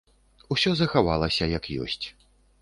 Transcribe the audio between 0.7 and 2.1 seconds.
захавалася як ёсць.